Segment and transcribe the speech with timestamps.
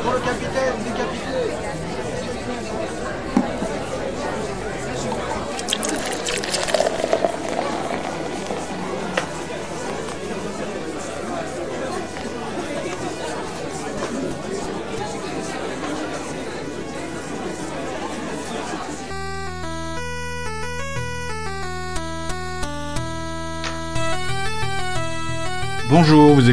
[0.00, 1.71] Pour le capitaine décapité.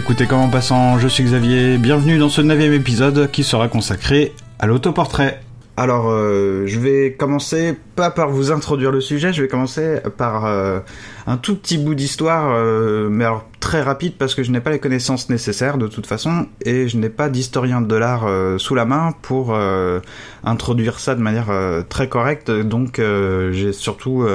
[0.10, 4.66] Écoutez Comment Passant, je suis Xavier, bienvenue dans ce neuvième épisode qui sera consacré à
[4.66, 5.40] l'autoportrait.
[5.78, 10.48] Alors, euh, je vais commencer pas par vous introduire le sujet, je vais commencer par
[10.48, 10.80] euh,
[11.28, 13.26] un tout petit bout d'histoire, euh, mais
[13.60, 16.98] très rapide parce que je n'ai pas les connaissances nécessaires de toute façon et je
[16.98, 19.56] n'ai pas d'historien de l'art sous la main pour
[20.44, 21.52] introduire ça de manière
[21.88, 22.50] très correcte.
[22.50, 23.00] Donc,
[23.52, 24.26] j'ai surtout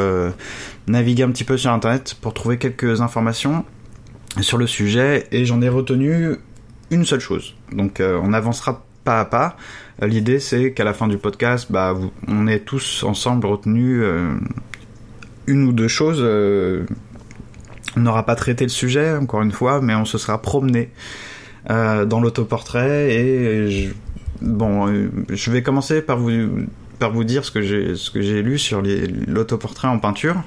[0.86, 3.64] navigué un petit peu sur internet pour trouver quelques informations
[4.40, 6.36] sur le sujet et j'en ai retenu
[6.90, 7.54] une seule chose.
[7.72, 9.56] Donc euh, on avancera pas à pas.
[10.02, 11.94] Euh, l'idée c'est qu'à la fin du podcast, bah,
[12.28, 14.34] on ait tous ensemble retenu euh,
[15.46, 16.22] une ou deux choses.
[17.96, 20.90] on n'aura pas traité le sujet encore une fois, mais on se sera promené
[21.68, 23.90] dans l'autoportrait et je,
[24.42, 26.30] bon, je vais commencer par vous
[26.98, 30.42] par vous dire ce que j'ai ce que j'ai lu sur l'autoportrait en peinture.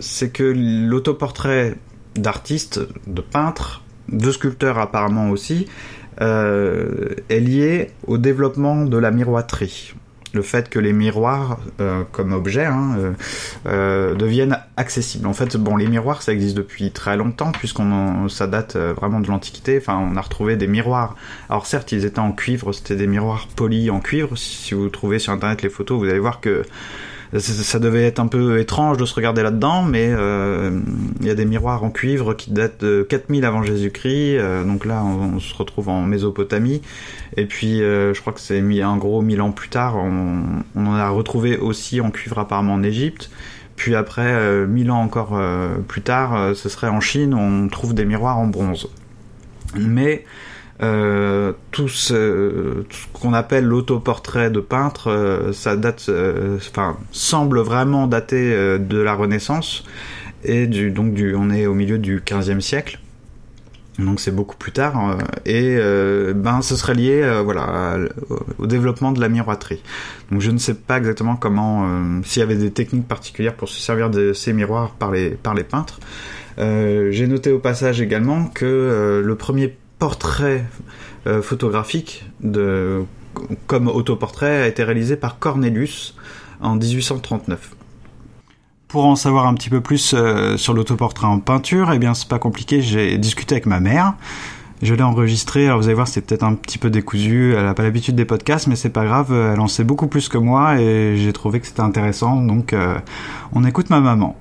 [0.00, 1.76] c'est que l'autoportrait
[2.20, 5.66] d'artistes, de peintres, de sculpteurs apparemment aussi,
[6.20, 9.94] euh, est lié au développement de la miroiterie.
[10.34, 13.14] Le fait que les miroirs, euh, comme objet, hein,
[13.66, 15.26] euh, deviennent accessibles.
[15.26, 19.28] En fait, bon, les miroirs, ça existe depuis très longtemps, puisqu'on ça date vraiment de
[19.28, 19.78] l'Antiquité.
[19.80, 21.16] Enfin, on a retrouvé des miroirs.
[21.48, 24.36] Alors certes, ils étaient en cuivre, c'était des miroirs polis en cuivre.
[24.36, 26.62] Si vous trouvez sur Internet les photos, vous allez voir que
[27.36, 30.80] ça devait être un peu étrange de se regarder là-dedans, mais euh,
[31.20, 34.86] il y a des miroirs en cuivre qui datent de 4000 avant Jésus-Christ, euh, donc
[34.86, 36.80] là on, se retrouve en Mésopotamie,
[37.36, 40.94] et puis euh, je crois que c'est un gros 1000 ans plus tard, on, en
[40.94, 43.30] a retrouvé aussi en cuivre apparemment en Égypte,
[43.76, 45.40] puis après 1000 ans encore
[45.86, 48.88] plus tard, ce serait en Chine, on trouve des miroirs en bronze.
[49.76, 50.24] Mais
[50.80, 58.06] euh, tout ce, qu'on appelle l'autoportrait de peintre, euh, ça date, euh, enfin, semble vraiment
[58.06, 59.84] dater de la Renaissance
[60.44, 63.00] et du, donc du, on est au milieu du 15e siècle.
[63.98, 65.76] Donc c'est beaucoup plus tard et
[66.32, 67.98] ben ce serait lié voilà
[68.58, 69.82] au développement de la miroiterie.
[70.30, 73.80] Donc je ne sais pas exactement comment s'il y avait des techniques particulières pour se
[73.80, 75.98] servir de ces miroirs par les par les peintres.
[76.58, 80.64] J'ai noté au passage également que le premier portrait
[81.26, 83.04] euh, photographique de,
[83.66, 86.14] comme autoportrait a été réalisé par Cornelius
[86.60, 87.74] en 1839.
[88.88, 92.28] Pour en savoir un petit peu plus euh, sur l'autoportrait en peinture, eh bien c'est
[92.28, 94.14] pas compliqué, j'ai discuté avec ma mère.
[94.80, 97.74] Je l'ai enregistré, alors vous allez voir, c'est peut-être un petit peu décousu, elle n'a
[97.74, 100.80] pas l'habitude des podcasts, mais c'est pas grave, elle en sait beaucoup plus que moi
[100.80, 102.94] et j'ai trouvé que c'était intéressant, donc euh,
[103.52, 104.36] on écoute ma maman.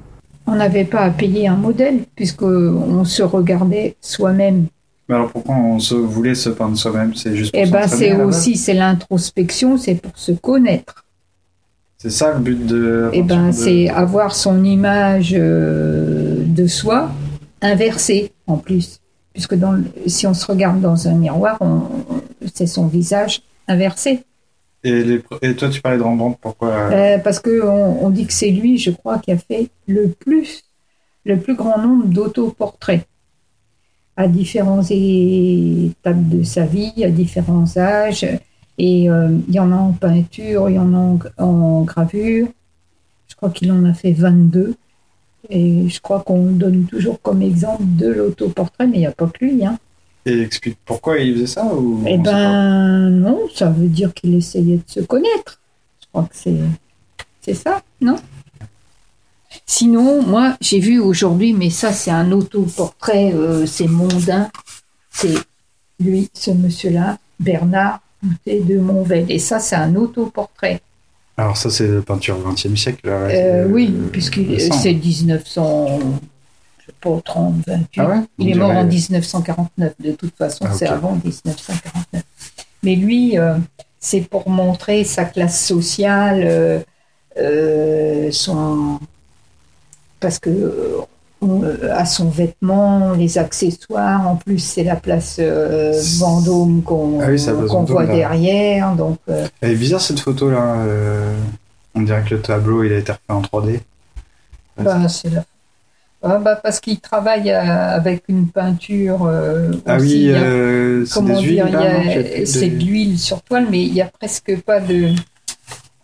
[0.46, 4.68] On n'avait pas à payer un modèle, puisqu'on se regardait soi-même
[5.08, 7.16] mais alors pourquoi on se voulait se peindre soi-même?
[7.16, 11.06] C'est juste pour Eh ben c'est aussi c'est l'introspection, c'est pour se connaître.
[11.98, 13.10] C'est ça le but de.
[13.14, 17.10] Eh ben c'est avoir son image euh, de soi
[17.62, 19.00] inversée en plus,
[19.34, 21.58] puisque dans si on se regarde dans un miroir,
[22.54, 24.24] c'est son visage inversé.
[24.84, 28.52] Et, et, toi tu parlais de Rembrandt, pourquoi euh, Parce que on, dit que c'est
[28.52, 30.64] lui, je crois, qui a fait le plus
[31.26, 33.06] le plus grand nombre d'autoportraits
[34.18, 38.26] à différents étapes de sa vie, à différents âges.
[38.80, 42.48] Et euh, il y en a en peinture, il y en a en, gravure.
[43.28, 44.76] Je crois qu'il en a fait 22.
[45.50, 49.28] Et je crois qu'on donne toujours comme exemple de l'autoportrait, mais il n'y a pas
[49.28, 49.64] que lui.
[49.64, 49.78] Hein.
[50.26, 54.78] Et explique pourquoi il faisait ça ou Eh ben non, ça veut dire qu'il essayait
[54.78, 55.62] de se connaître.
[56.02, 56.58] Je crois que c'est,
[57.40, 58.18] c'est ça, non?
[59.66, 64.50] Sinon, moi, j'ai vu aujourd'hui, mais ça, c'est un autoportrait, euh, c'est mondain.
[65.12, 65.34] C'est
[66.00, 69.26] lui, ce monsieur-là, Bernard Boutet de Monvel.
[69.30, 70.82] Et ça, c'est un autoportrait.
[71.38, 76.00] Alors, ça, c'est peinture 20e siècle euh, Oui, puisque c'est 1900.
[76.80, 78.02] Je sais pas, 30, 28.
[78.02, 79.94] Ah Il est mort en 1949.
[80.00, 82.24] De toute façon, ah, c'est avant 1949.
[82.84, 83.56] Mais lui, euh,
[84.00, 86.84] c'est pour montrer sa classe sociale,
[88.32, 89.00] son
[90.20, 94.28] parce que euh, à son vêtement, les accessoires.
[94.28, 98.96] En plus, c'est la place euh, Vendôme qu'on ah voit derrière.
[98.96, 100.78] Donc, euh, Elle est bizarre cette photo là.
[101.94, 103.80] on dirait que le tableau il a été refait en 3D.
[104.78, 105.08] Bah,
[106.24, 109.26] Ah, bah, parce qu'il travaille euh, avec une peinture.
[109.26, 114.60] euh, Ah aussi, oui, euh, c'est de l'huile sur toile, mais il n'y a presque
[114.62, 115.12] pas de.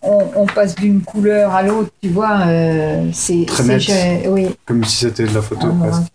[0.04, 2.42] On, on passe d'une couleur à l'autre, tu vois.
[2.48, 3.82] euh, c'est Très net.
[4.28, 4.48] Oui.
[4.66, 5.66] Comme si c'était de la photo.
[5.68, 6.12] Alors, presque.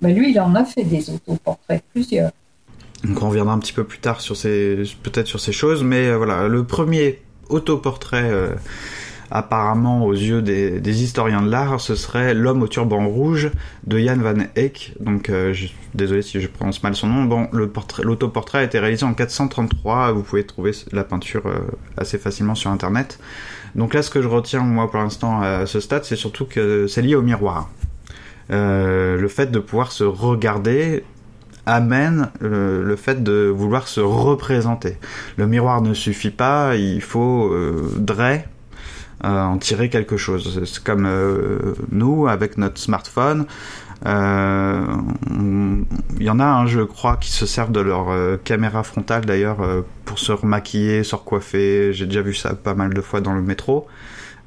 [0.00, 2.30] Bah, lui, il en a fait des autoportraits, plusieurs.
[3.04, 6.06] Donc on reviendra un petit peu plus tard sur ces, peut-être sur ces choses, mais
[6.06, 8.50] euh, voilà, le premier autoportrait euh,
[9.30, 13.50] apparemment aux yeux des, historiens de l'art, ce serait L'homme au turban rouge
[13.86, 14.94] de Jan van Eyck.
[15.00, 15.54] Donc euh,
[15.94, 17.24] désolé si je prononce mal son nom.
[17.24, 20.12] Bon, l'autoportrait a été réalisé en 433.
[20.12, 21.58] Vous pouvez trouver la peinture euh,
[21.96, 23.18] assez facilement sur internet.
[23.76, 26.86] Donc là, ce que je retiens moi pour l'instant à ce stade, c'est surtout que
[26.86, 27.70] c'est lié au miroir.
[28.50, 31.04] Euh, le fait de pouvoir se regarder
[31.66, 34.96] amène le fait de vouloir se représenter.
[35.36, 37.92] Le miroir ne suffit pas, il faut euh,
[39.22, 40.62] en tirer quelque chose.
[40.64, 43.46] C'est comme euh, nous avec notre smartphone.
[44.06, 44.84] Euh,
[46.18, 49.24] Il y en a, hein, je crois, qui se servent de leur euh, caméra frontale
[49.24, 51.92] d'ailleurs euh, pour se remaquiller, se recoiffer.
[51.92, 53.86] J'ai déjà vu ça pas mal de fois dans le métro.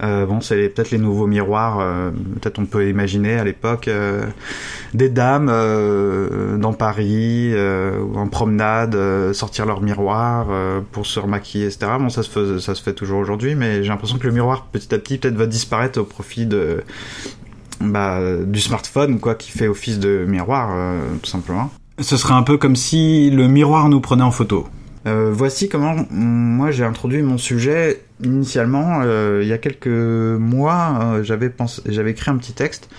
[0.01, 1.77] Bon, c'est peut-être les nouveaux miroirs.
[2.41, 3.89] peut-être on peut imaginer à l'époque
[4.93, 5.45] des dames
[6.59, 8.97] dans Paris ou en promenade
[9.31, 10.47] sortir leur miroir
[10.91, 11.93] pour se remaquiller, etc.
[11.99, 14.65] Bon, ça se fait, ça se fait toujours aujourd'hui, mais j'ai l'impression que le miroir
[14.73, 16.83] petit à petit peut-être va disparaître au profit de
[17.91, 21.71] bah, du smartphone, quoi, qui fait office de miroir, euh, tout simplement.
[21.99, 24.67] Ce serait un peu comme si le miroir nous prenait en photo.
[25.05, 28.01] Euh, voici comment mm, moi j'ai introduit mon sujet.
[28.23, 32.89] Initialement, euh, il y a quelques mois, euh, j'avais pensé, j'avais écrit un petit texte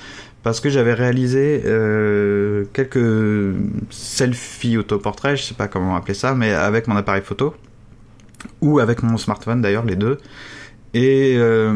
[0.42, 3.56] parce que j'avais réalisé euh, quelques
[3.88, 7.54] selfies autoportraits, je sais pas comment appeler ça, mais avec mon appareil photo
[8.60, 10.18] ou avec mon smartphone d'ailleurs, les deux.
[10.92, 11.72] Et euh,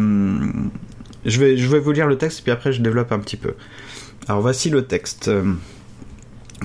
[1.28, 3.54] je vais vous lire le texte puis après je développe un petit peu.
[4.28, 5.28] Alors voici le texte.
[5.28, 5.54] Euh,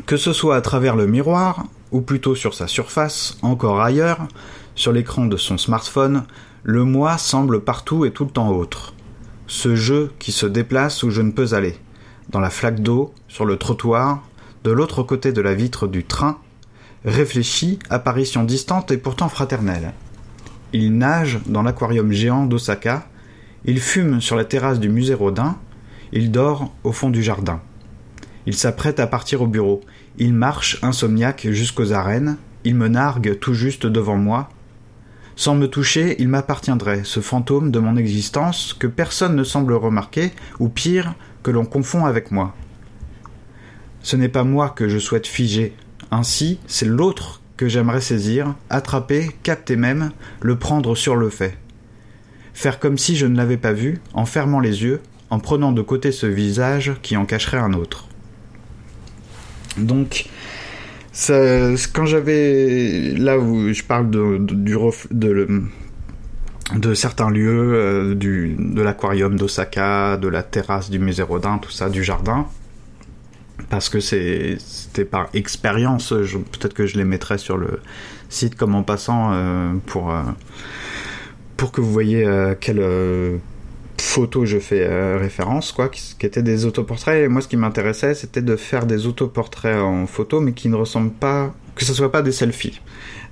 [0.08, 4.28] Que ce soit à travers le miroir, ou plutôt sur sa surface, encore ailleurs,
[4.74, 6.26] sur l'écran de son smartphone,
[6.64, 8.96] le moi semble partout et tout le temps autre.
[9.46, 11.78] Ce jeu qui se déplace où je ne peux aller,
[12.30, 14.24] dans la flaque d'eau, sur le trottoir,
[14.64, 16.40] de l'autre côté de la vitre du train,
[17.06, 19.94] réfléchit, apparition distante et pourtant fraternelle.
[20.72, 23.06] Il nage dans l'aquarium géant d'Osaka,
[23.66, 25.58] il fume sur la terrasse du musée Rodin,
[26.12, 27.62] il dort au fond du jardin.
[28.46, 29.82] Il s'apprête à partir au bureau.
[30.18, 32.38] Il marche, insomniaque, jusqu'aux arènes.
[32.66, 34.50] Il me nargue tout juste devant moi.
[35.36, 40.32] Sans me toucher, il m'appartiendrait, ce fantôme de mon existence que personne ne semble remarquer,
[40.60, 42.54] ou pire, que l'on confond avec moi.
[44.02, 45.76] Ce n'est pas moi que je souhaite figer.
[46.12, 50.12] Ainsi, c'est l'autre que j'aimerais saisir, attraper, capter même,
[50.42, 51.58] le prendre sur le fait.
[52.54, 55.82] Faire comme si je ne l'avais pas vu, en fermant les yeux, en prenant de
[55.82, 58.08] côté ce visage qui en cacherait un autre.
[59.78, 60.28] Donc,
[61.28, 65.64] quand j'avais là où je parle de, de-
[66.94, 71.90] certains lieux, euh, du, de l'aquarium d'Osaka, de la terrasse du musée Rodin, tout ça,
[71.90, 72.48] du jardin,
[73.70, 76.10] parce que c'était par expérience.
[76.10, 77.80] Peut-être que je les mettrai sur le
[78.30, 80.22] site comme en passant euh, pour euh,
[81.64, 83.38] pour que vous voyez euh, quelle euh,
[83.98, 87.30] photo je fais euh, référence, quoi, qui, qui étaient des autoportraits.
[87.30, 91.14] Moi, ce qui m'intéressait, c'était de faire des autoportraits en photo, mais qui ne ressemblent
[91.14, 92.82] pas, que ce soit pas des selfies.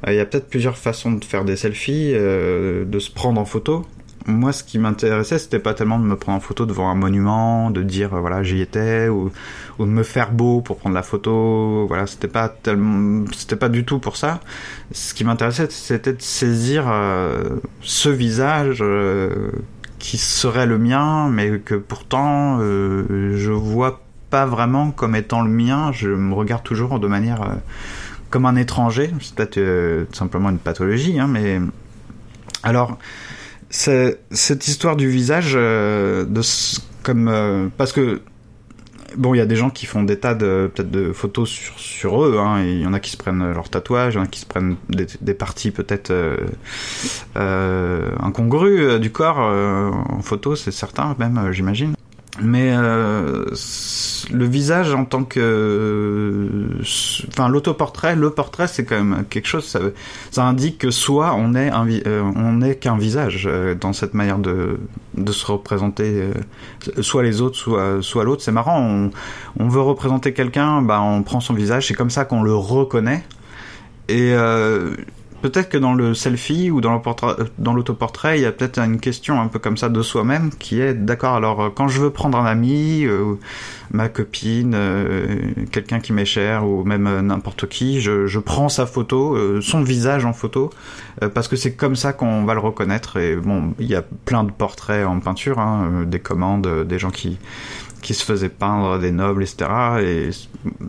[0.08, 3.86] Il y a peut-être plusieurs façons de faire des selfies, de se prendre en photo.
[4.28, 7.72] Moi, ce qui m'intéressait, c'était pas tellement de me prendre en photo devant un monument,
[7.72, 9.32] de dire voilà j'y étais, ou,
[9.80, 11.86] de me faire beau pour prendre la photo.
[11.88, 14.40] Voilà, c'était pas tellement, c'était pas du tout pour ça.
[14.92, 19.52] Ce qui m'intéressait, c'était de saisir euh, ce visage euh,
[19.98, 25.50] qui serait le mien, mais que pourtant euh, je vois pas vraiment comme étant le
[25.50, 25.92] mien.
[25.94, 27.56] Je me regarde toujours de manière euh,
[28.30, 29.12] comme un étranger.
[29.20, 31.60] C'est peut-être simplement une pathologie, hein, mais
[32.64, 33.00] alors
[33.72, 36.42] cette histoire du visage, euh, de
[37.04, 38.22] comme euh, parce que
[39.16, 41.80] bon, il y a des gens qui font des tas de peut-être de photos sur,
[41.80, 42.38] sur eux.
[42.38, 44.42] hein, Il y en a qui se prennent leurs tatouages, il y en a qui
[44.42, 46.38] se prennent des, des parties peut-être euh,
[47.38, 51.94] euh, incongrues du corps en photo, c'est certain même, j'imagine.
[52.42, 53.46] Mais euh,
[54.32, 56.50] le visage en tant que,
[57.28, 59.78] enfin l'autoportrait, le portrait, c'est quand même quelque chose.
[60.32, 64.80] Ça, indique que soit euh, on n'est qu'un visage euh, dans cette manière de,
[65.32, 66.30] se représenter,
[67.02, 68.42] soit les autres, soit, l'autre.
[68.42, 69.10] C'est marrant.
[69.60, 71.88] On, veut représenter quelqu'un, bah on prend son visage.
[71.88, 73.24] C'est comme ça qu'on le reconnaît.
[74.10, 74.34] Et
[75.42, 79.48] peut-être que dans le selfie ou dans l'autoportrait, il y a peut-être une question un
[79.48, 81.36] peu comme ça de soi-même qui est d'accord.
[81.36, 83.06] Alors quand je veux prendre un ami,
[83.92, 84.76] ma copine,
[85.72, 90.34] quelqu'un qui m'est cher ou même n'importe qui, je, prends sa photo, son visage en
[90.34, 90.70] photo,
[91.34, 93.18] parce que c'est comme ça qu'on va le reconnaître.
[93.18, 97.12] Et bon, il y a plein de portraits en peinture, hein, des commandes, des gens
[97.12, 97.38] qui
[98.14, 99.70] se faisaient peindre des nobles, etc.
[100.02, 100.30] Et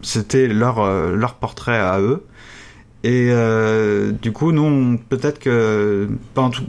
[0.03, 2.25] c'était euh, leur portrait à eux.
[3.05, 6.09] Et euh, du coup, nous, peut-être que...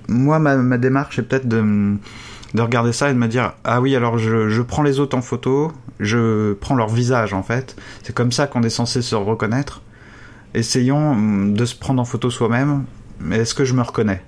[0.08, 1.96] Moi, ma, ma, démarche est peut-être de,
[2.54, 5.22] de regarder ça et de me dire, ah oui, alors je, prends les autres en
[5.22, 7.75] photo, je prends leur visage, en fait.
[8.02, 9.82] C'est comme ça qu'on est censé se reconnaître.
[10.56, 12.86] Essayons de se prendre en photo soi-même.
[13.32, 14.24] Est-ce que je me reconnais?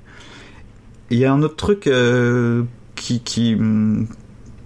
[1.10, 2.64] Il y a un autre truc euh,
[2.96, 3.58] qui,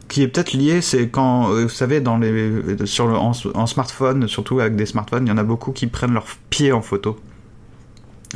[0.09, 4.27] qui est peut-être lié, c'est quand, euh, vous savez, dans les, sur le, en, smartphone,
[4.27, 7.17] surtout avec des smartphones, il y en a beaucoup qui prennent leurs pieds en photo.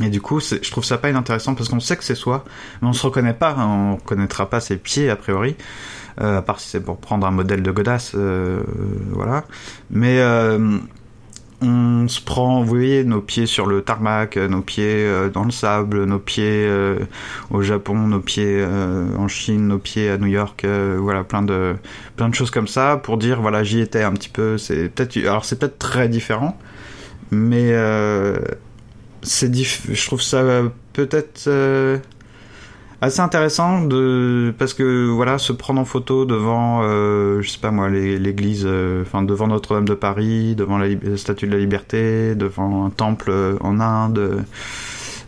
[0.02, 2.44] Et du coup, je trouve ça pas inintéressant parce qu'on sait que c'est soi,
[2.80, 5.56] mais on se reconnaît pas, hein, on reconnaîtra pas ses pieds a priori,
[6.20, 8.62] euh, à part si c'est pour prendre un modèle de godasse, euh,
[9.10, 9.44] voilà.
[9.90, 10.20] Mais
[11.64, 15.50] on se prend, vous voyez, nos pieds sur le tarmac, nos pieds euh, dans le
[15.50, 16.98] sable, nos pieds euh,
[17.50, 20.66] au Japon, nos pieds euh, en Chine, nos pieds à New York,
[20.98, 21.76] voilà, plein de
[22.32, 24.58] choses comme ça pour dire voilà, j'y étais un petit peu.
[24.58, 26.58] C'est alors c'est peut-être très différent,
[27.30, 27.72] mais
[29.22, 30.42] c'est je trouve ça
[30.92, 31.48] peut-être
[33.04, 37.70] assez intéressant de parce que voilà se prendre en photo devant euh, je sais pas
[37.70, 42.86] moi l'église euh, enfin devant Notre-Dame de Paris devant la, statue de la liberté devant
[42.86, 44.44] un temple euh, en Inde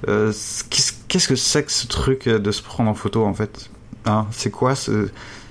[0.06, 3.70] qu'est-ce que c'est que ce truc de se prendre en photo en fait?
[4.06, 4.26] Hein?
[4.30, 5.08] C'est quoi ce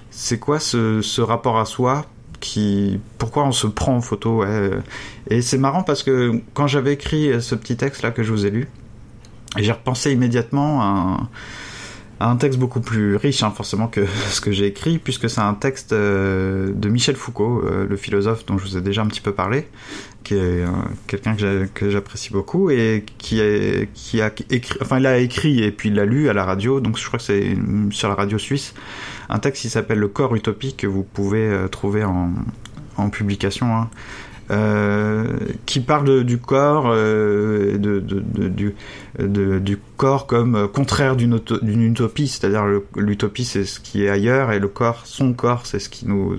[0.09, 2.05] c'est quoi ce, ce, rapport à soi
[2.39, 4.43] qui pourquoi on se prend en photo
[5.29, 8.45] et c'est marrant parce que quand j'avais écrit ce petit texte là que je vous
[8.45, 8.67] ai lu
[9.57, 11.29] j'ai repensé immédiatement à un
[12.39, 15.93] texte beaucoup plus riche hein, forcément que ce que j'ai écrit puisque c'est un texte
[15.93, 19.33] euh, de Michel Foucault euh, le philosophe dont je vous ai déjà un petit peu
[19.33, 19.67] parlé
[20.23, 20.67] qui est euh,
[21.07, 21.35] quelqu'un
[21.73, 26.05] que j'apprécie beaucoup et qui a écrit enfin il a écrit et puis il l'a
[26.05, 27.55] lu à la radio donc je crois que c'est
[27.91, 28.73] sur la radio suisse
[29.29, 32.31] un texte qui s'appelle le corps utopique que vous pouvez trouver en,
[32.97, 33.89] en publication hein.
[34.51, 37.79] Euh, qui parle du corps, euh,
[39.17, 41.41] du, corps comme contraire d'une
[41.81, 42.63] utopie, c'est-à-dire
[42.95, 46.37] l'utopie c'est ce qui est ailleurs et le corps, son corps, c'est ce qui nous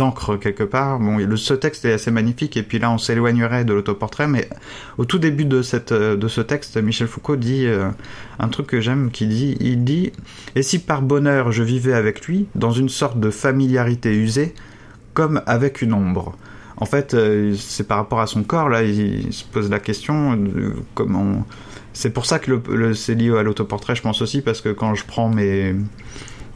[0.00, 1.00] ancre quelque part.
[1.00, 4.48] Bon, le, ce texte est assez magnifique et puis là on s'éloignerait de l'autoportrait, mais
[4.96, 7.88] au tout début de ce texte, Michel Foucault dit euh,
[8.38, 10.12] un truc que j'aime, qui dit, il dit
[10.54, 14.54] et si par bonheur je vivais avec lui dans une sorte de familiarité usée,
[15.12, 16.36] comme avec une ombre?
[16.80, 20.36] En fait, euh, c'est par rapport à son corps, là, il, se pose la question
[20.36, 21.44] de comment.
[21.92, 25.04] C'est pour ça que c'est lié à l'autoportrait, je pense aussi, parce que quand je
[25.04, 25.74] prends mes.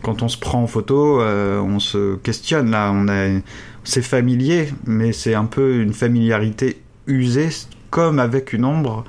[0.02, 3.40] Quand on se prend en photo, euh, on se questionne, là, on a.
[3.84, 7.48] C'est familier, mais c'est un peu une familiarité usée,
[7.90, 9.04] comme avec une ombre.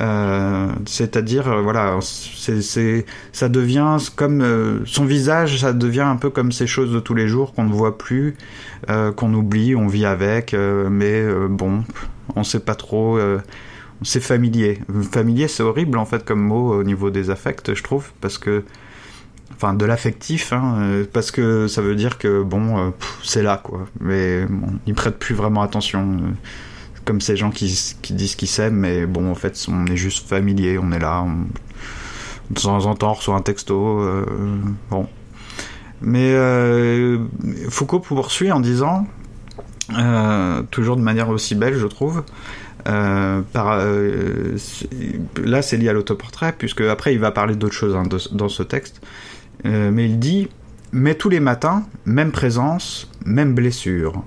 [0.00, 6.30] Euh, c'est-à-dire, euh, voilà, c'est, ça devient comme euh, son visage, ça devient un peu
[6.30, 8.36] comme ces choses de tous les jours qu'on ne voit plus,
[9.16, 11.84] qu'on oublie, on vit avec, mais bon,
[12.36, 13.18] on sait pas trop.
[14.02, 14.78] c'est familier.
[15.10, 18.64] Familier, c'est horrible en fait comme mot au niveau des affects, je trouve, parce que
[19.54, 24.44] enfin de l'affectif hein, parce que ça veut dire que bon c'est là quoi mais
[24.44, 26.18] bon, ils prêtent plus vraiment attention
[27.06, 27.66] comme ces gens qui,
[28.10, 31.24] disent qu'ils s'aiment, mais bon, en fait, on est juste familier, on est là.
[32.50, 34.00] de temps en temps, on reçoit un texto.
[34.00, 34.26] Euh,
[34.90, 35.06] bon.
[36.02, 37.18] Mais euh,
[37.70, 39.06] Foucault poursuit en disant,
[39.96, 42.24] euh, toujours de manière aussi belle, je trouve.
[42.84, 43.78] par,
[45.44, 48.62] là, c'est lié à l'autoportrait, puisque après, il va parler d'autres choses hein, dans ce
[48.64, 49.00] texte.
[49.64, 50.48] mais il dit
[50.90, 54.24] Mais tous les matins, même présence, même blessure.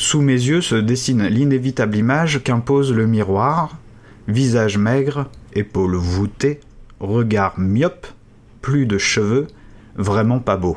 [0.00, 3.76] Sous mes yeux se dessine l'inévitable image qu'impose le miroir,
[4.28, 6.60] visage maigre, épaules voûtées,
[7.00, 8.06] regard myope,
[8.62, 9.48] plus de cheveux,
[9.96, 10.76] vraiment pas beau.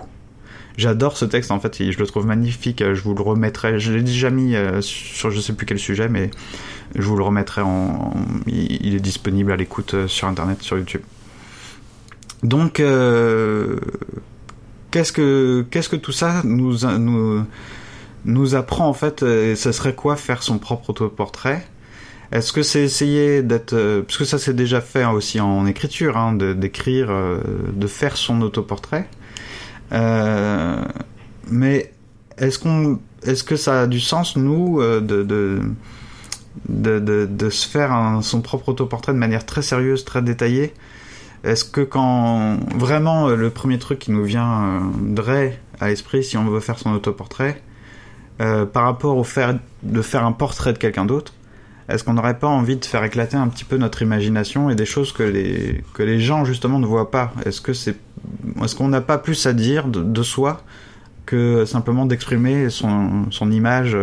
[0.75, 4.01] J'adore ce texte en fait, je le trouve magnifique, je vous le remettrai, je l'ai
[4.01, 6.32] déjà mis euh, sur je sais plus quel sujet, mais
[6.96, 8.16] je vous le remettrai en...
[8.48, 11.01] il est disponible à l'écoute euh, sur internet, sur YouTube.
[12.42, 13.78] Donc, euh,
[14.90, 16.86] qu'est-ce que tout ça nous
[18.25, 21.66] nous apprend en fait, euh, ce serait quoi faire son propre autoportrait?
[22.32, 26.18] Est-ce que c'est essayer d'être, euh, parce que ça c'est déjà fait aussi en écriture,
[26.18, 27.40] hein, d'écrire, euh,
[27.74, 29.08] de, faire son autoportrait.
[29.92, 31.92] mais
[32.38, 32.60] est-ce
[33.24, 35.62] est-ce que ça a du sens nous de, de,
[36.70, 40.74] de, de se faire son propre autoportrait de manière très sérieuse, très détaillée?
[41.44, 46.46] Est-ce que quand vraiment euh, le premier truc qui nous viendrait à l'esprit si on
[46.46, 47.62] veut faire son autoportrait,
[48.41, 51.33] euh, par rapport au fait de faire un portrait de quelqu'un d'autre,
[51.88, 54.86] est-ce qu'on n'aurait pas envie de faire éclater un petit peu notre imagination et des
[54.86, 57.33] choses que les, que les gens justement ne voient pas?
[57.45, 57.95] Est-ce que c'est,
[58.63, 60.62] est-ce qu'on n'a pas plus à dire de, soi
[61.25, 63.98] que simplement d'exprimer son, son image?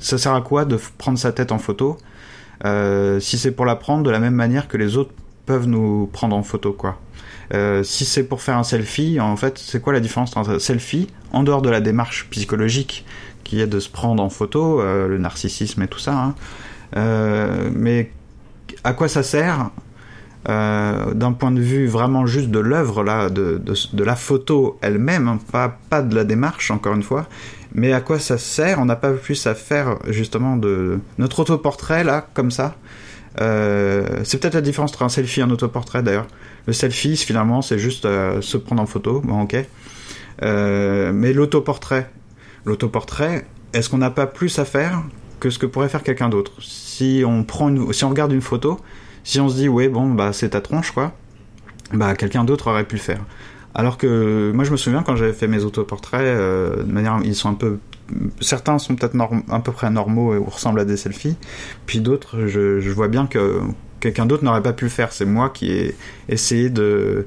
[0.00, 1.98] Ça sert à quoi de prendre sa tête en photo?
[2.64, 5.12] Euh, si c'est pour la prendre de la même manière que les autres
[5.46, 6.98] peuvent nous prendre en photo quoi.
[7.54, 10.58] Euh, si c'est pour faire un selfie, en fait, c'est quoi la différence entre un
[10.58, 13.06] selfie, en dehors de la démarche psychologique
[13.48, 16.34] qui est de se prendre en photo, euh, le narcissisme et tout ça, hein,
[16.96, 18.10] euh, mais
[18.84, 19.70] à quoi ça sert
[20.48, 23.60] euh, d'un point de vue vraiment juste de l'œuvre là, de,
[23.94, 25.38] la photo elle-même, hein,
[25.90, 27.26] pas, de la démarche encore une fois,
[27.72, 28.80] mais à quoi ça sert?
[28.80, 32.76] On n'a pas plus à faire justement de notre autoportrait là, comme ça.
[33.38, 36.26] C'est peut-être la différence entre un selfie et un autoportrait d'ailleurs.
[36.66, 39.56] Le selfie finalement c'est juste se prendre en photo, bon ok.
[40.42, 42.10] Mais l'autoportrait,
[42.64, 45.02] l'autoportrait, est-ce qu'on n'a pas plus à faire
[45.40, 46.52] que ce que pourrait faire quelqu'un d'autre?
[46.60, 47.46] Si on
[47.92, 48.78] si on regarde une photo,
[49.24, 51.12] si on se dit ouais bon bah c'est ta tronche quoi,
[51.92, 53.20] bah quelqu'un d'autre aurait pu le faire.
[53.74, 57.34] Alors que moi je me souviens quand j'avais fait mes autoportraits, euh, de manière ils
[57.34, 57.78] sont un peu
[58.40, 59.14] certains sont peut-être
[59.50, 61.36] à peu près normaux ou ressemblent à des selfies,
[61.86, 63.60] puis d'autres je, je, vois bien que
[64.00, 65.12] quelqu'un d'autre n'aurait pas pu le faire.
[65.12, 65.94] C'est moi qui ai
[66.28, 67.26] essayé de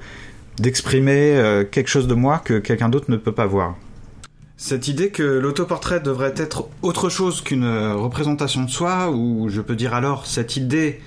[0.57, 3.75] d'exprimer euh, quelque chose de moi que quelqu'un d'autre ne peut pas voir.
[4.63, 9.75] Cette idée que l'autoportrait devrait être autre chose qu'une représentation de soi, ou je peux
[9.75, 11.01] dire alors cette idée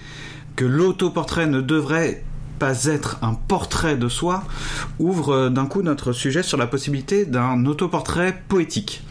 [0.57, 2.25] que l'autoportrait ne devrait
[2.59, 4.43] pas être un portrait de soi,
[4.99, 9.05] ouvre d'un coup notre sujet sur la possibilité d'un autoportrait poétique.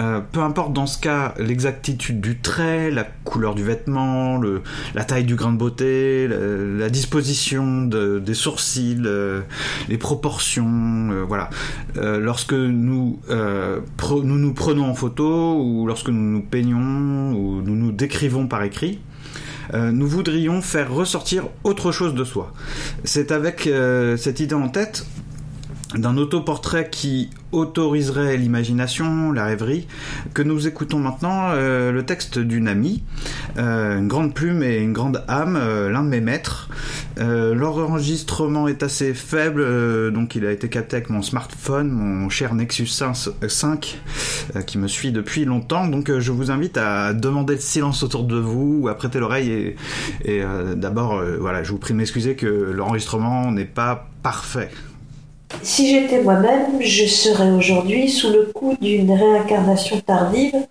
[0.00, 4.40] Euh, peu importe dans ce cas l'exactitude du trait, la couleur du vêtement,
[4.94, 9.42] la taille du grain de beauté, la, disposition de, des sourcils, euh,
[9.88, 11.50] les proportions, euh, voilà.
[11.96, 17.92] lorsque nous, nous nous prenons en photo ou lorsque nous nous peignons ou nous nous
[17.92, 19.00] décrivons par écrit,
[19.74, 22.52] nous voudrions faire ressortir autre chose de soi.
[23.04, 23.68] C'est avec
[24.16, 25.06] cette idée en tête
[25.94, 29.88] d'un autoportrait qui autoriserait l'imagination, la rêverie,
[30.34, 33.02] que nous écoutons maintenant euh, le texte d'une amie,
[33.58, 36.68] euh, une grande plume et une grande âme, euh, l'un de mes maîtres.
[37.18, 42.86] L'enregistrement est assez faible, donc il a été capté avec mon smartphone, mon cher Nexus
[42.86, 44.00] 5,
[44.66, 45.86] qui me suit depuis longtemps.
[45.86, 49.76] Donc je vous invite à demander le silence autour de vous, à prêter l'oreille et,
[50.24, 50.42] et
[50.76, 54.70] d'abord, voilà, je vous prie de m'excuser que l'enregistrement n'est pas parfait.
[55.62, 60.66] Si j'étais moi-même, je serais aujourd'hui sous le coup d'une réincarnation tardive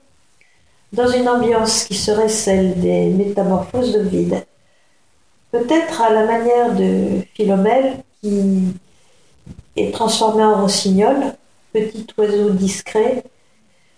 [0.93, 4.45] dans une ambiance qui serait celle des métamorphoses de vide.
[5.51, 8.73] Peut-être à la manière de Philomèle qui
[9.75, 11.33] est transformé en rossignol,
[11.73, 13.23] petit oiseau discret,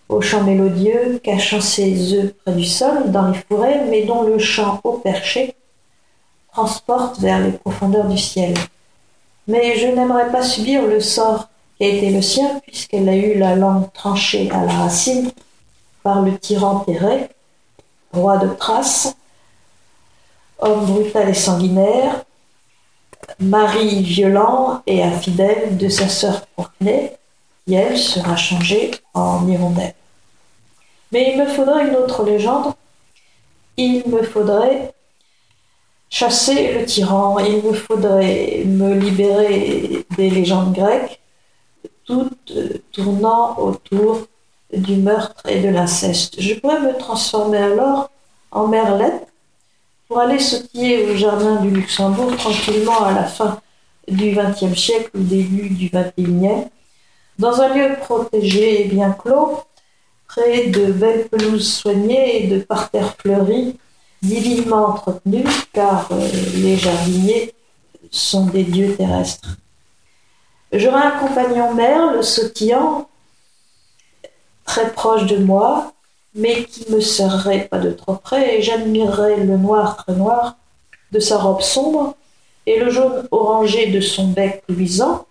[0.09, 4.39] au chant mélodieux, cachant ses œufs près du sol, dans les forêts, mais dont le
[4.39, 5.55] chant haut perché
[6.51, 8.53] transporte vers les profondeurs du ciel.
[9.51, 13.37] Mais je n'aimerais pas subir le sort qui a été le sien, puisqu'elle a eu
[13.37, 15.29] la langue tranchée à la racine
[16.03, 17.29] par le tyran Péret,
[18.13, 19.13] roi de Thrace,
[20.59, 22.23] homme brutal et sanguinaire,
[23.41, 27.17] mari violent et infidèle de sa sœur Courtenay,
[27.67, 29.95] qui elle sera changée en hirondelle.
[31.11, 32.73] Mais il me faudrait une autre légende.
[33.75, 34.93] Il me faudrait
[36.11, 41.19] chasser le tyran, il me faudrait me libérer des légendes grecques,
[42.05, 42.53] toutes
[42.91, 44.27] tournant autour
[44.71, 46.35] du meurtre et de l'inceste.
[46.39, 48.11] Je pourrais me transformer alors
[48.51, 49.27] en merlette
[50.07, 53.61] pour aller sautiller au jardin du Luxembourg tranquillement à la fin
[54.07, 56.67] du XXe siècle ou début du XXIe,
[57.39, 59.59] dans un lieu protégé et bien clos,
[60.27, 63.77] près de belles pelouses soignées et de parterres fleuris,
[64.21, 67.53] divinement entretenu, car euh, les jardiniers
[68.11, 69.57] sont des dieux terrestres.
[70.71, 73.09] J'aurai un compagnon merle sautillant,
[74.65, 75.93] très proche de moi,
[76.33, 80.55] mais qui me serrerait pas de trop près, et j'admirerais le noir très noir
[81.11, 82.15] de sa robe sombre
[82.65, 85.25] et le jaune orangé de son bec luisant,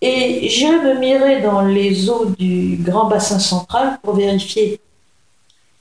[0.00, 4.80] et j'irai me mirer dans les eaux du grand bassin central pour vérifier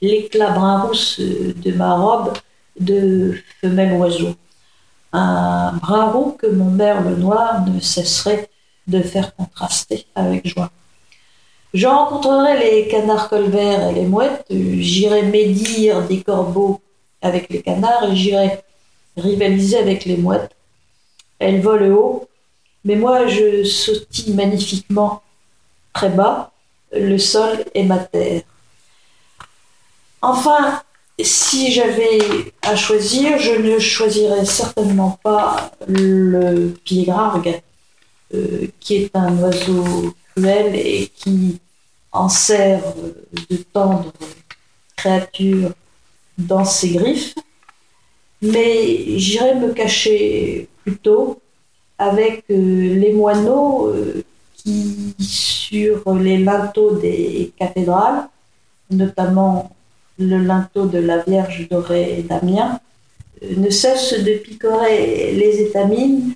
[0.02, 2.34] l'éclat brun rousse de ma robe
[2.80, 4.36] de femelle oiseau.
[5.14, 8.50] Un brun roux que mon merle noir ne cesserait
[8.88, 10.72] de faire contraster avec joie.
[11.74, 16.82] Je rencontrerai les canards colverts et les mouettes, j'irai médire des corbeaux
[17.22, 18.60] avec les canards et j'irai
[19.18, 20.56] rivaliser avec les mouettes.
[21.40, 22.28] Elles volent haut,
[22.86, 25.22] mais moi je sautille magnifiquement
[25.94, 26.52] très bas,
[26.94, 28.44] le sol est ma terre.
[30.22, 30.82] Enfin,
[31.22, 32.20] si j'avais
[32.62, 37.62] à choisir, je ne choisirais certainement pas le piégrargue,
[38.34, 41.60] euh, qui est un oiseau cruel et qui
[42.12, 42.84] enserre
[43.50, 44.12] de tendres
[44.96, 45.72] créatures
[46.38, 47.36] dans ses griffes,
[48.42, 51.40] mais j'irais me cacher plutôt
[51.98, 54.24] avec euh, les moineaux euh,
[54.56, 58.28] qui, sur les linteaux des cathédrales,
[58.90, 59.75] notamment
[60.18, 62.80] le linteau de la Vierge dorée d'Amiens,
[63.44, 66.34] euh, ne cesse de picorer les étamines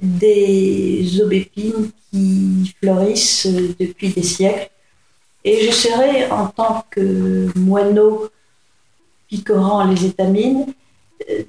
[0.00, 3.46] des aubépines qui fleurissent
[3.78, 4.70] depuis des siècles.
[5.44, 8.28] Et je serai, en tant que moineau
[9.28, 10.72] picorant les étamines,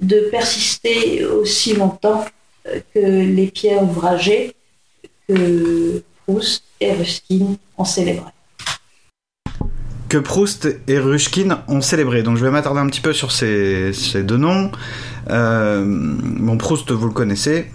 [0.00, 2.24] de persister aussi longtemps
[2.64, 4.54] que les pierres ouvragées
[5.28, 8.30] que Proust et Ruskin ont célébrées
[10.14, 12.22] que Proust et Rushkin ont célébré.
[12.22, 14.70] Donc je vais m'attarder un petit peu sur ces, deux noms.
[15.30, 17.68] Euh, bon, Proust, vous le connaissez.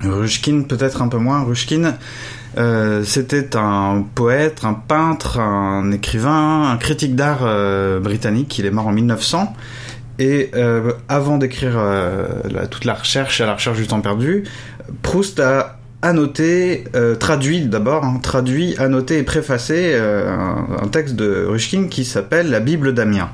[0.00, 1.44] Rushkin, peut-être un peu moins.
[1.44, 1.98] Rushkin,
[2.56, 8.58] euh, c'était un poète, un peintre, un écrivain, un critique d'art euh, britannique.
[8.58, 9.54] Il est mort en 1900.
[10.20, 10.50] Et
[11.08, 11.78] avant d'écrire
[12.70, 14.44] toute la recherche à la recherche du temps perdu,
[15.02, 20.32] Proust a annoté, euh, traduit d'abord, hein, traduit, annoté et préfacé euh,
[20.80, 23.30] un, texte de Rushkin qui s'appelle La Bible d'Amiens.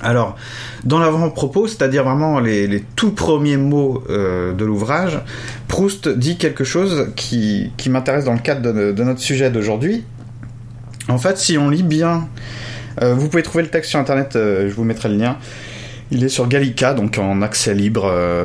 [0.00, 0.36] Alors,
[0.84, 5.20] dans l'avant-propos, c'est-à-dire vraiment les, tout premiers mots euh, de l'ouvrage,
[5.68, 10.04] Proust dit quelque chose qui, m'intéresse dans le cadre de notre sujet d'aujourd'hui.
[11.08, 12.28] En fait, si on lit bien,
[13.00, 15.36] vous pouvez trouver le texte sur internet, je vous mettrai le lien.
[16.10, 18.44] Il est sur Gallica, donc en accès libre, euh,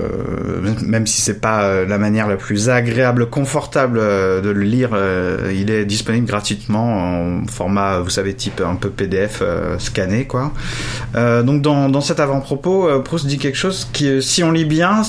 [0.82, 4.92] même si c'est pas euh, la manière la plus agréable, confortable euh, de le lire.
[5.54, 9.44] il est disponible gratuitement en format, vous savez, type un peu PDF
[9.78, 10.52] scanné, quoi.
[11.14, 15.02] donc dans, dans cet avant-propos, Proust dit quelque chose qui, si on lit bien,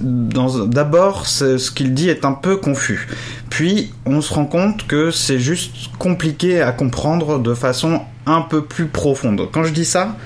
[0.00, 3.08] d'abord, ce qu'il dit est un peu confus.
[3.50, 8.64] Puis, on se rend compte que c'est juste compliqué à comprendre de façon un peu
[8.64, 9.48] plus profonde.
[9.52, 10.16] Quand je dis ça,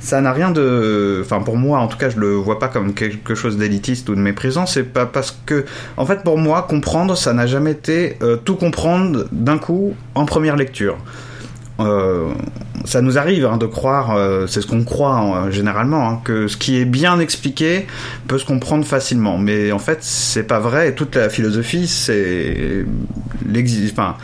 [0.00, 2.94] ça n'a rien de enfin pour moi en tout cas je le vois pas comme
[2.94, 5.64] quelque chose d'élitiste ou de méprisant c'est pas parce que
[5.96, 10.24] en fait pour moi comprendre ça n'a jamais été euh, tout comprendre d'un coup en
[10.24, 10.98] première lecture
[11.80, 12.32] euh,
[12.84, 16.48] ça nous arrive hein, de croire, euh, c'est ce qu'on croit hein, généralement, hein, que
[16.48, 17.86] ce qui est bien expliqué
[18.26, 19.38] peut se comprendre facilement.
[19.38, 20.94] Mais en fait, c'est pas vrai.
[20.94, 22.84] Toute la philosophie, c'est
[23.92, 24.16] enfin,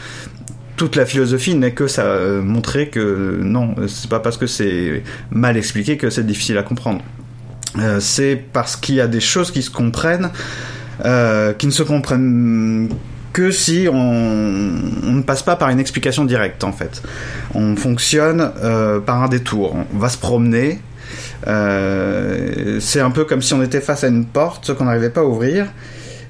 [0.77, 5.03] toute la philosophie n'est que ça euh, montrer que non, c'est pas parce que c'est
[5.31, 7.03] mal expliqué que c'est difficile à comprendre.
[7.79, 10.31] Euh, c'est parce qu'il y a des choses qui se comprennent,
[11.05, 12.89] euh, qui ne se comprennent
[13.33, 17.03] que si on, ne passe pas par une explication directe en fait.
[17.53, 18.53] On fonctionne
[19.05, 19.77] par un détour.
[19.93, 20.81] On va se promener.
[21.45, 25.25] c'est un peu comme si on était face à une porte qu'on n'arrivait pas à
[25.25, 25.67] ouvrir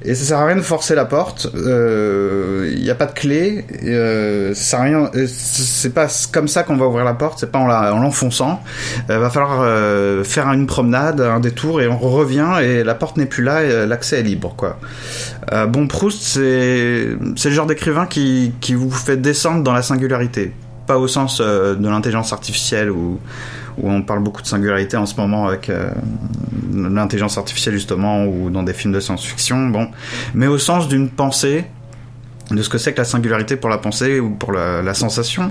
[0.06, 1.48] et ça sert à rien de forcer la porte.
[1.54, 3.64] Il euh, n'y a pas de clé.
[3.84, 5.10] Euh, ça sert à rien.
[5.14, 7.38] Euh, c'est pas comme ça qu'on va ouvrir la porte.
[7.38, 7.66] C'est pas en
[8.00, 8.62] l'enfonçant.
[9.08, 9.64] Il va falloir
[10.24, 13.62] faire une promenade, un détour, et on revient et la porte n'est plus là.
[13.62, 14.78] et L'accès est libre, quoi.
[15.68, 20.52] bon, Proust, c'est c'est le genre d'écrivain qui qui vous fait descendre dans la singularité,
[20.86, 23.20] pas au sens de l'intelligence artificielle ou
[23.82, 25.90] on parle beaucoup de singularité en ce moment avec euh,
[26.72, 29.88] l'intelligence artificielle justement ou dans des films de science-fiction, bon,
[30.34, 31.64] mais au sens d'une pensée
[32.50, 35.50] de ce que c'est que la singularité pour la pensée ou pour la, sensation.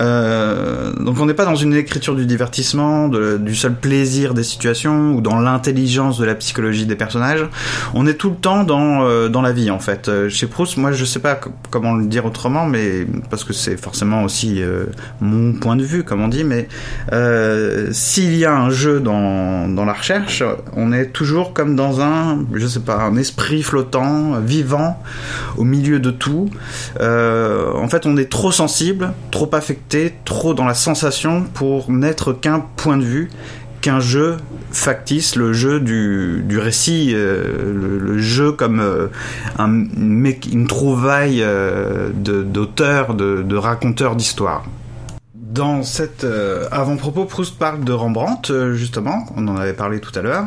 [0.00, 5.12] Euh, donc on n'est pas dans une écriture du divertissement, du seul plaisir des situations
[5.12, 7.44] ou dans l'intelligence de la psychologie des personnages.
[7.94, 10.08] On est tout le temps dans, euh, dans la vie en fait.
[10.08, 13.76] Euh, chez Proust, moi je sais pas comment le dire autrement, mais parce que c'est
[13.76, 14.62] forcément aussi
[15.20, 16.68] mon point de vue, comme on dit, mais
[17.92, 20.44] s'il y a un jeu dans, dans la recherche,
[20.76, 25.02] on est toujours comme dans un, je sais pas, un esprit flottant, vivant,
[25.56, 26.50] au milieu de tout.
[27.00, 32.32] Euh, en fait, on est trop sensible, trop affecté, trop dans la sensation pour n'être
[32.32, 33.30] qu'un point de vue,
[33.80, 34.36] qu'un jeu
[34.72, 39.08] factice, le jeu du, récit, euh, le, jeu comme euh,
[39.58, 41.44] un, une trouvaille
[42.14, 44.64] d'auteur, de, de raconteur d'histoire.
[45.34, 46.24] Dans cet
[46.70, 50.46] avant-propos, Proust parle de Rembrandt, justement, on en avait parlé tout à l'heure,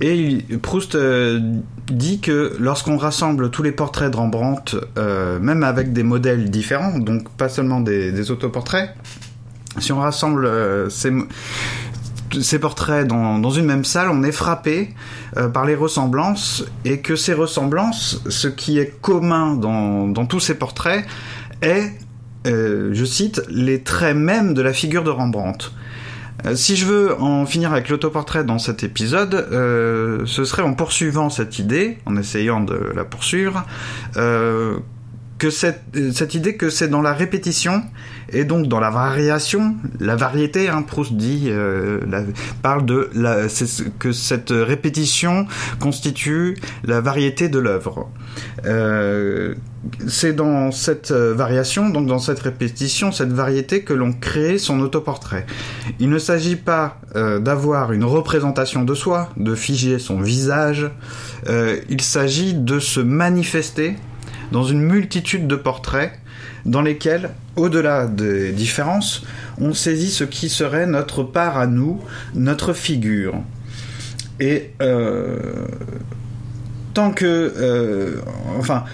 [0.00, 0.96] Et Proust
[1.90, 7.28] dit que lorsqu'on rassemble tous les portraits de Rembrandt, même avec des modèles différents, donc
[7.36, 8.94] pas seulement des, autoportraits,
[9.78, 10.50] si on rassemble
[10.90, 11.12] ces,
[12.40, 14.94] ces portraits dans, une même salle, on est frappé
[15.36, 20.54] euh, par les ressemblances et que ces ressemblances, ce qui est commun dans, tous ces
[20.54, 21.04] portraits,
[21.62, 21.92] est,
[22.46, 25.72] euh, je cite, les traits mêmes de la figure de Rembrandt.
[26.46, 31.30] Euh, si je veux en finir avec l'autoportrait dans cet épisode, ce serait en poursuivant
[31.30, 33.64] cette idée, en essayant de la poursuivre,
[35.40, 37.82] que cette, idée que c'est dans la répétition
[38.30, 41.98] et donc dans la variation, la variété, hein, Proust dit, euh,
[42.60, 43.46] parle de la,
[43.98, 45.46] que cette répétition
[45.80, 48.10] constitue la variété de l'œuvre.
[48.66, 49.54] Euh,
[50.06, 55.46] c'est dans cette variation, donc dans cette répétition, cette variété que l'on crée son autoportrait.
[56.00, 60.90] Il ne s'agit pas euh, d'avoir une représentation de soi, de figer son visage,
[61.88, 63.96] il s'agit de se manifester
[64.52, 66.12] dans une multitude de portraits
[66.66, 69.22] dans lesquels, au-delà des différences,
[69.60, 72.00] on saisit ce qui serait notre part à nous,
[72.34, 73.34] notre figure.
[74.40, 75.38] Et euh,
[76.94, 78.16] tant que, euh,
[78.58, 78.84] enfin,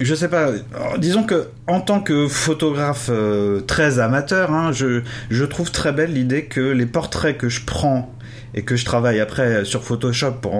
[0.00, 0.50] je sais pas,
[0.98, 6.12] disons que en tant que photographe euh, très amateur, hein, je, je trouve très belle
[6.12, 8.11] l'idée que les portraits que je prends
[8.54, 10.54] et que je travaille après sur Photoshop pour,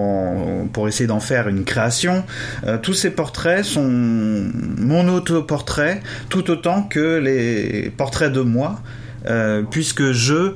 [0.72, 2.24] pour essayer d'en faire une création,
[2.66, 8.81] euh, tous ces portraits sont mon autoportrait tout autant que les portraits de moi,
[9.26, 10.55] euh, puisque je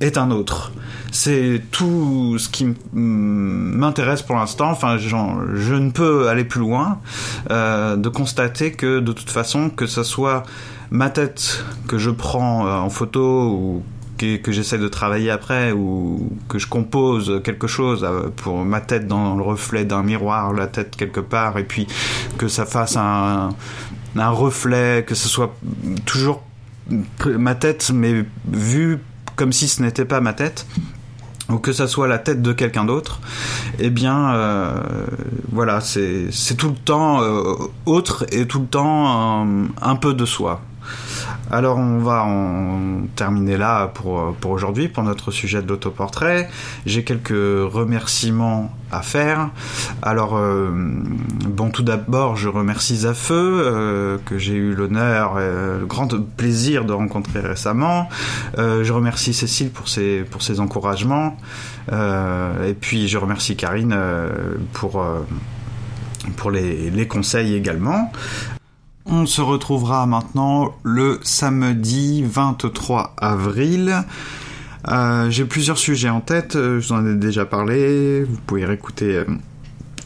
[0.00, 0.72] est un autre.
[1.12, 4.70] C'est tout ce qui m'intéresse pour l'instant.
[4.70, 6.98] Enfin, je ne peux aller plus loin
[7.50, 10.42] euh, de constater que de toute façon, que ce soit
[10.90, 13.82] ma tête que je prends en photo ou
[14.42, 19.06] que, j'essaie de travailler après ou que je compose quelque chose euh, pour ma tête
[19.06, 21.86] dans le reflet d'un miroir, la tête quelque part, et puis
[22.38, 23.50] que ça fasse un,
[24.16, 25.54] reflet, que ce soit
[26.04, 26.42] toujours
[27.24, 28.98] ma tête, mais vue
[29.36, 30.66] comme si ce n'était pas ma tête
[31.48, 33.20] ou que ça soit la tête de quelqu'un d'autre,
[33.78, 34.74] eh bien, euh,
[35.50, 37.54] voilà, c'est tout le temps euh,
[37.84, 39.46] autre et tout le temps
[39.80, 40.62] un peu de soi.
[41.50, 46.48] Alors on va en terminer là pour, pour aujourd'hui, pour notre sujet de l'autoportrait.
[46.86, 49.50] J'ai quelques remerciements à faire.
[50.02, 56.08] Alors, euh, bon, tout d'abord, je remercie Zafeu, euh, que j'ai eu l'honneur le grand
[56.36, 58.08] plaisir de rencontrer récemment.
[58.58, 61.36] Euh, je remercie Cécile pour ses, pour ses encouragements.
[61.90, 63.96] et puis, je remercie Karine
[64.72, 65.04] pour
[66.36, 68.12] pour les, les, conseils également.
[69.06, 74.04] On se retrouvera maintenant le samedi 23 avril.
[74.88, 78.64] Euh, j'ai plusieurs sujets en tête, euh, je vous en ai déjà parlé, vous pouvez
[78.64, 79.24] réécouter euh,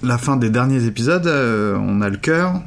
[0.03, 2.61] la fin des derniers épisodes, on a le cœur,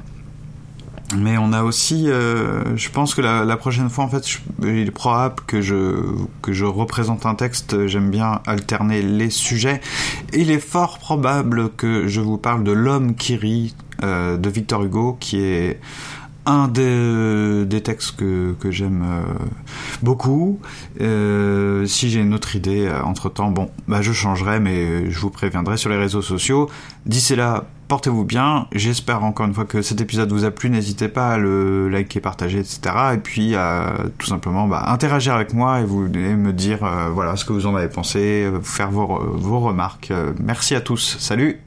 [1.16, 4.26] mais on a aussi, je pense que la, prochaine fois, en fait,
[4.64, 6.02] il est probable que je,
[6.42, 9.80] que je représente un texte, j'aime bien alterner les sujets,
[10.34, 15.18] il est fort probable que je vous parle de L'homme qui rit de Victor Hugo,
[15.20, 15.80] qui est
[16.46, 19.24] un des, textes que, j'aime euh,
[20.02, 20.60] beaucoup.
[21.02, 25.20] Euh, si j'ai une autre idée euh, entre temps, bon, bah je changerai, mais je
[25.20, 26.70] vous préviendrai sur les réseaux sociaux.
[27.06, 28.68] D'ici là, portez-vous bien.
[28.74, 30.70] J'espère encore une fois que cet épisode vous a plu.
[30.70, 32.80] N'hésitez pas à le liker, partager, etc.
[33.14, 33.56] Et puis
[34.18, 36.80] tout simplement bah, interagir avec moi et vous me dire
[37.14, 40.12] voilà ce que vous en avez pensé, faire vos remarques.
[40.40, 41.18] merci à tous.
[41.20, 41.62] Salut